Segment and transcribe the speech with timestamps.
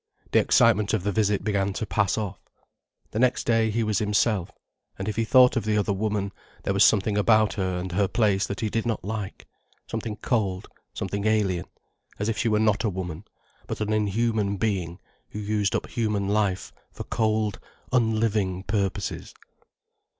[0.31, 2.39] The excitement of the visit began to pass off.
[3.11, 4.49] The next day he was himself,
[4.97, 6.31] and if he thought of the other woman,
[6.63, 9.45] there was something about her and her place that he did not like,
[9.85, 11.65] something cold something alien,
[12.17, 13.25] as if she were not a woman,
[13.67, 14.97] but an inhuman being
[15.29, 17.59] who used up human life for cold,
[17.93, 19.35] unliving purposes.